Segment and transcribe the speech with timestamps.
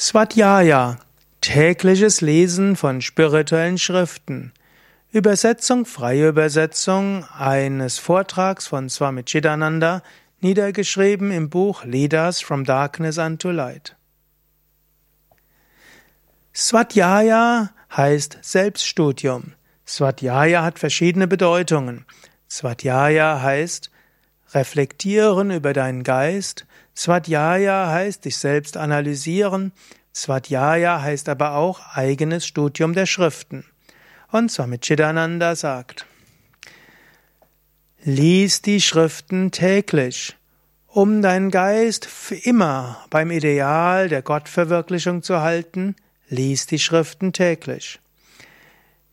[0.00, 0.96] Svadhyaya,
[1.42, 4.54] tägliches Lesen von spirituellen Schriften.
[5.12, 10.02] Übersetzung, freie Übersetzung eines Vortrags von Swami Chidananda,
[10.40, 13.94] niedergeschrieben im Buch Leaders from Darkness unto Light.
[16.54, 19.52] Svadhyaya heißt Selbststudium.
[19.86, 22.06] Svadhyaya hat verschiedene Bedeutungen.
[22.48, 23.90] Svadhyaya heißt
[24.54, 29.72] reflektieren über deinen Geist, Svadhyaya heißt dich selbst analysieren,
[30.14, 33.64] Svadhyaya heißt aber auch eigenes Studium der Schriften.
[34.30, 36.06] Und Swami Chidananda sagt,
[38.02, 40.36] Lies die Schriften täglich,
[40.86, 45.94] um deinen Geist für immer beim Ideal der Gottverwirklichung zu halten,
[46.28, 48.00] lies die Schriften täglich.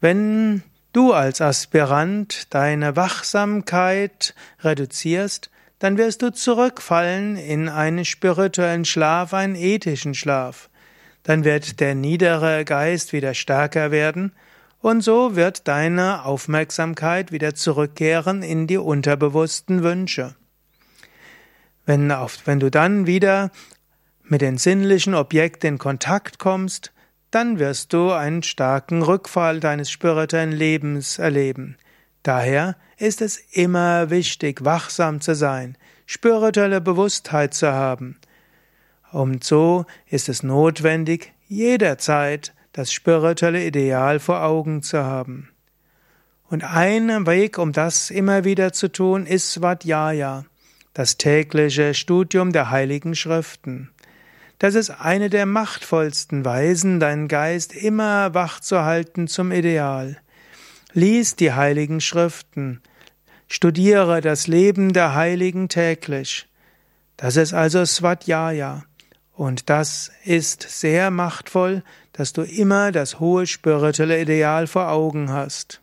[0.00, 9.34] Wenn du als Aspirant deine Wachsamkeit reduzierst, dann wirst du zurückfallen in einen spirituellen Schlaf,
[9.34, 10.70] einen ethischen Schlaf.
[11.24, 14.32] Dann wird der niedere Geist wieder stärker werden,
[14.80, 20.34] und so wird deine Aufmerksamkeit wieder zurückkehren in die unterbewussten Wünsche.
[21.86, 23.50] Wenn, wenn du dann wieder
[24.24, 26.92] mit den sinnlichen Objekten in Kontakt kommst,
[27.32, 31.76] dann wirst du einen starken Rückfall deines spirituellen Lebens erleben.
[32.22, 38.18] Daher ist es immer wichtig, wachsam zu sein, spirituelle Bewusstheit zu haben.
[39.10, 45.48] Und so ist es notwendig, jederzeit das spirituelle Ideal vor Augen zu haben.
[46.48, 50.44] Und ein Weg, um das immer wieder zu tun, ist Svadhyaya,
[50.92, 53.90] das tägliche Studium der heiligen Schriften.
[54.62, 60.18] Das ist eine der machtvollsten Weisen, deinen Geist immer wach zu halten zum Ideal.
[60.92, 62.80] Lies die heiligen Schriften,
[63.48, 66.46] studiere das Leben der Heiligen täglich.
[67.16, 68.84] Das ist also Svadhyaya.
[69.32, 71.82] Und das ist sehr machtvoll,
[72.12, 75.82] dass du immer das hohe spirituelle Ideal vor Augen hast.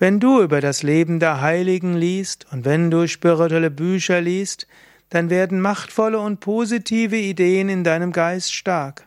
[0.00, 4.66] Wenn du über das Leben der Heiligen liest und wenn du spirituelle Bücher liest,
[5.14, 9.06] dann werden machtvolle und positive Ideen in deinem Geist stark.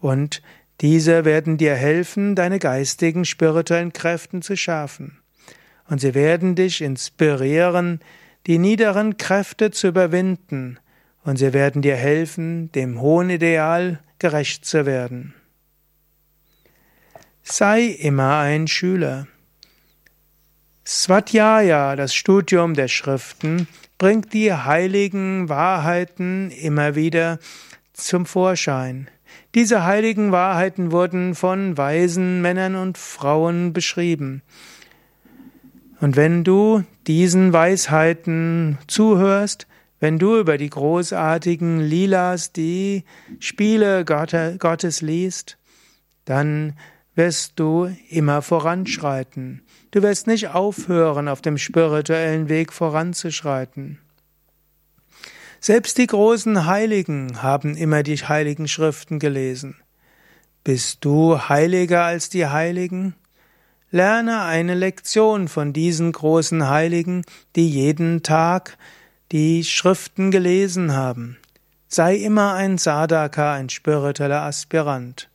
[0.00, 0.42] Und
[0.80, 5.20] diese werden dir helfen, deine geistigen, spirituellen Kräften zu schärfen.
[5.88, 8.00] Und sie werden dich inspirieren,
[8.48, 10.80] die niederen Kräfte zu überwinden.
[11.22, 15.34] Und sie werden dir helfen, dem hohen Ideal gerecht zu werden.
[17.44, 19.28] Sei immer ein Schüler.
[20.90, 23.68] Svadhyaya, das Studium der Schriften,
[23.98, 27.40] bringt die heiligen Wahrheiten immer wieder
[27.92, 29.10] zum Vorschein.
[29.54, 34.40] Diese heiligen Wahrheiten wurden von weisen Männern und Frauen beschrieben.
[36.00, 39.66] Und wenn du diesen Weisheiten zuhörst,
[40.00, 43.04] wenn du über die großartigen Lilas, die
[43.40, 45.58] Spiele Gottes liest,
[46.24, 46.72] dann
[47.18, 49.62] wirst du immer voranschreiten.
[49.90, 53.98] Du wirst nicht aufhören, auf dem spirituellen Weg voranzuschreiten.
[55.60, 59.74] Selbst die großen Heiligen haben immer die heiligen Schriften gelesen.
[60.62, 63.16] Bist du heiliger als die Heiligen?
[63.90, 67.24] Lerne eine Lektion von diesen großen Heiligen,
[67.56, 68.78] die jeden Tag
[69.32, 71.36] die Schriften gelesen haben.
[71.88, 75.28] Sei immer ein Sadaka, ein spiritueller Aspirant.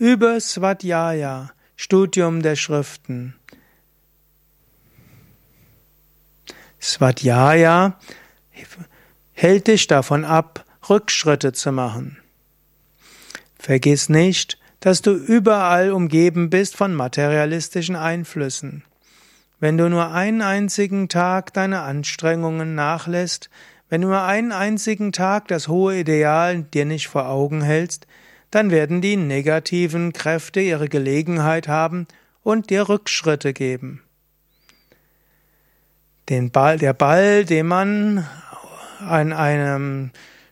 [0.00, 3.34] Übe Svadhyaya, Studium der Schriften.
[6.80, 7.98] Svadhyaya
[9.32, 12.16] hält dich davon ab, Rückschritte zu machen.
[13.58, 18.84] Vergiss nicht, dass du überall umgeben bist von materialistischen Einflüssen.
[19.58, 23.50] Wenn du nur einen einzigen Tag deine Anstrengungen nachlässt,
[23.90, 28.06] wenn du nur einen einzigen Tag das hohe Ideal dir nicht vor Augen hältst,
[28.50, 32.06] dann werden die negativen Kräfte ihre Gelegenheit haben
[32.42, 34.02] und dir Rückschritte geben.
[36.28, 38.26] Den Ball, der Ball, den man
[39.00, 40.10] an einem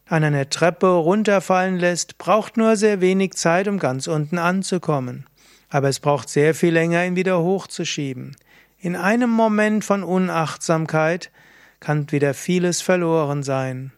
[0.08, 5.26] an einer Treppe runterfallen lässt, braucht nur sehr wenig Zeit, um ganz unten anzukommen.
[5.68, 8.34] Aber es braucht sehr viel länger, ihn wieder hochzuschieben.
[8.78, 11.30] In einem Moment von Unachtsamkeit
[11.78, 13.92] kann wieder vieles verloren sein.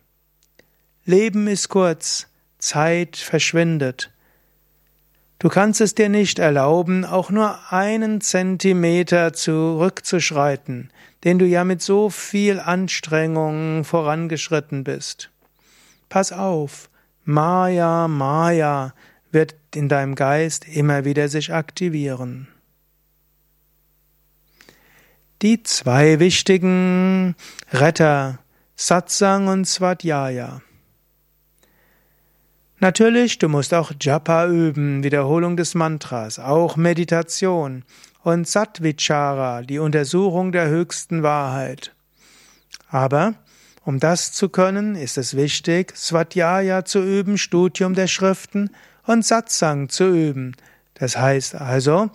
[1.04, 2.26] Leben ist kurz,
[2.60, 4.10] Zeit verschwindet.
[5.40, 10.90] Du kannst es dir nicht erlauben, auch nur einen Zentimeter zurückzuschreiten,
[11.24, 15.30] den du ja mit so viel Anstrengung vorangeschritten bist.
[16.10, 16.90] Pass auf,
[17.24, 18.92] Maya, Maya
[19.30, 22.48] wird in deinem Geist immer wieder sich aktivieren.
[25.40, 27.34] Die zwei wichtigen
[27.72, 28.40] Retter,
[28.76, 30.60] Satsang und Svadhyaya.
[32.82, 37.84] Natürlich, du musst auch Japa üben, Wiederholung des Mantras, auch Meditation
[38.22, 41.94] und Satvichara, die Untersuchung der höchsten Wahrheit.
[42.88, 43.34] Aber
[43.84, 48.70] um das zu können, ist es wichtig, Swadhyaya zu üben, Studium der Schriften
[49.04, 50.56] und Satsang zu üben.
[50.94, 52.08] Das heißt also,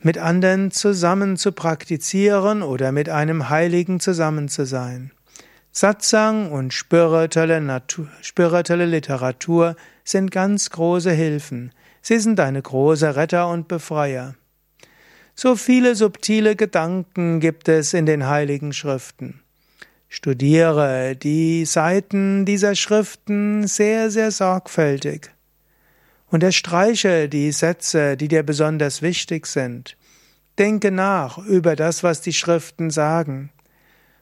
[0.00, 5.10] mit anderen zusammen zu praktizieren oder mit einem Heiligen zusammen zu sein.
[5.72, 11.72] Satsang und spirituelle, Natur, spirituelle Literatur sind ganz große Hilfen.
[12.02, 14.34] Sie sind deine große Retter und Befreier.
[15.36, 19.42] So viele subtile Gedanken gibt es in den heiligen Schriften.
[20.08, 25.30] Studiere die Seiten dieser Schriften sehr, sehr sorgfältig.
[26.26, 29.96] Unterstreiche die Sätze, die dir besonders wichtig sind.
[30.58, 33.50] Denke nach über das, was die Schriften sagen.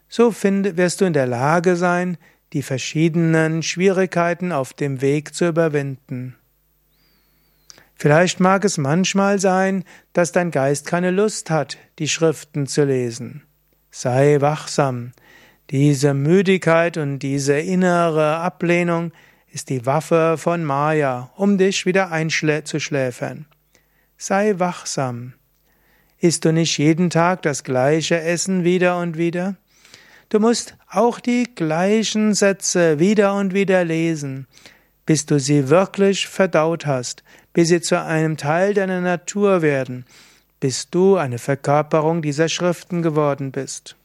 [0.09, 2.19] So find, wirst du in der Lage sein,
[2.53, 6.37] die verschiedenen Schwierigkeiten auf dem Weg zu überwinden.
[7.95, 13.43] Vielleicht mag es manchmal sein, dass dein Geist keine Lust hat, die Schriften zu lesen.
[13.91, 15.13] Sei wachsam.
[15.71, 19.13] Diese Müdigkeit und diese innere Ablehnung
[19.51, 23.47] ist die Waffe von Maya, um dich wieder einzuschläfern.
[24.17, 25.35] Sei wachsam.
[26.19, 29.57] Isst du nicht jeden Tag das gleiche Essen wieder und wieder?
[30.29, 34.47] Du musst auch die gleichen Sätze wieder und wieder lesen,
[35.07, 40.05] bis du sie wirklich verdaut hast, bis sie zu einem Teil deiner Natur werden,
[40.61, 43.97] bis du eine Verkörperung dieser Schriften geworden bist.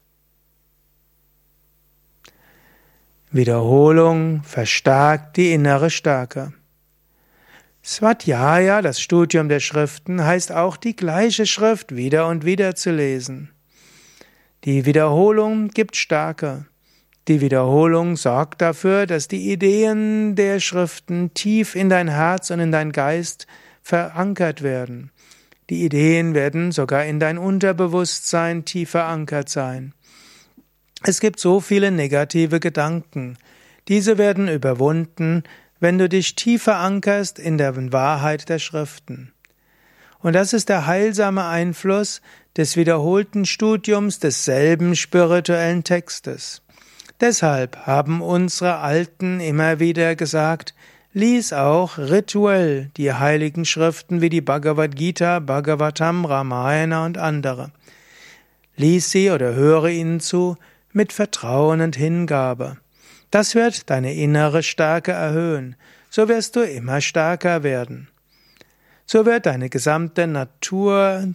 [3.31, 6.54] Wiederholung verstärkt die innere Stärke.
[7.84, 13.53] Swadhyaya, das Studium der Schriften, heißt auch die gleiche Schrift wieder und wieder zu lesen.
[14.65, 16.68] Die Wiederholung gibt Stärke.
[17.27, 22.71] Die Wiederholung sorgt dafür, dass die Ideen der Schriften tief in dein Herz und in
[22.71, 23.45] dein Geist
[23.81, 25.12] verankert werden.
[25.69, 29.94] Die Ideen werden sogar in dein Unterbewusstsein tief verankert sein.
[31.04, 33.38] Es gibt so viele negative Gedanken.
[33.89, 35.44] Diese werden überwunden,
[35.81, 39.33] wenn du dich tief verankerst in der Wahrheit der Schriften.
[40.19, 42.21] Und das ist der heilsame Einfluss
[42.58, 46.62] des wiederholten Studiums desselben spirituellen Textes.
[47.20, 50.74] Deshalb haben unsere Alten immer wieder gesagt,
[51.14, 57.72] lies auch rituell die heiligen Schriften wie die Bhagavad Gita, Bhagavatam, Ramayana und andere.
[58.76, 60.58] Lies sie oder höre ihnen zu,
[60.92, 62.78] mit Vertrauen und Hingabe.
[63.32, 65.76] Das wird deine innere Stärke erhöhen,
[66.10, 68.08] so wirst du immer stärker werden.
[69.06, 71.34] So wird deine gesamte Natur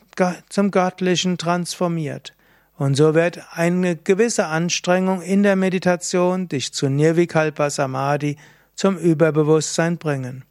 [0.49, 2.35] zum Göttlichen transformiert.
[2.77, 8.37] Und so wird eine gewisse Anstrengung in der Meditation dich zu Nirvikalpa Samadhi,
[8.77, 10.45] zum Überbewusstsein bringen.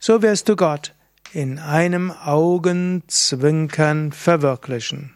[0.00, 0.94] So wirst du Gott
[1.32, 5.14] in einem Augenzwinkern verwirklichen.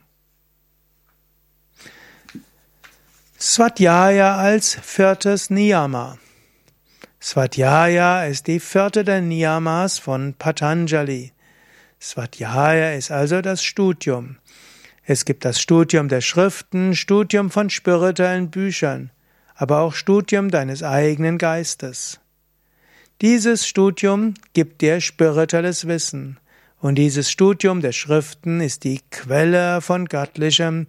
[3.38, 6.18] Swadhyaya als viertes Niyama.
[7.28, 11.32] Swadhyaya ist die vierte der Niyamas von Patanjali.
[12.00, 14.36] Swadhyaya ist also das Studium.
[15.02, 19.10] Es gibt das Studium der Schriften, Studium von spirituellen Büchern,
[19.56, 22.20] aber auch Studium deines eigenen Geistes.
[23.20, 26.38] Dieses Studium gibt dir spirituelles Wissen,
[26.78, 30.86] und dieses Studium der Schriften ist die Quelle von göttlichem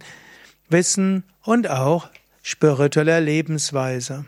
[0.68, 2.08] Wissen und auch
[2.44, 4.24] spiritueller Lebensweise.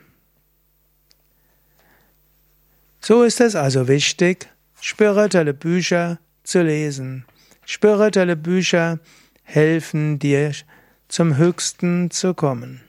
[3.00, 4.49] So ist es also wichtig,
[4.80, 7.25] spirituelle Bücher zu lesen.
[7.64, 8.99] Spirituelle Bücher
[9.42, 10.52] helfen dir,
[11.09, 12.83] zum Höchsten zu kommen.